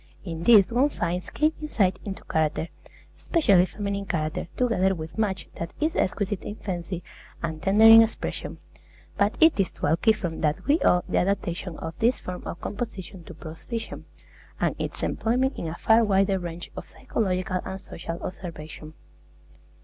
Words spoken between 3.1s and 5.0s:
especially feminine character, together